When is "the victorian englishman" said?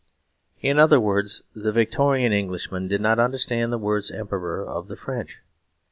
1.53-2.87